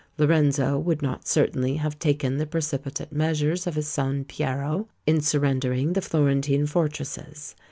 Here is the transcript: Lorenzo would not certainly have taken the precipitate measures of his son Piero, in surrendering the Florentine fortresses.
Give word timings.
Lorenzo 0.17 0.79
would 0.79 1.03
not 1.03 1.27
certainly 1.27 1.75
have 1.75 1.99
taken 1.99 2.37
the 2.39 2.47
precipitate 2.47 3.11
measures 3.11 3.67
of 3.67 3.75
his 3.75 3.87
son 3.87 4.23
Piero, 4.25 4.87
in 5.05 5.21
surrendering 5.21 5.93
the 5.93 6.01
Florentine 6.01 6.65
fortresses. 6.65 7.53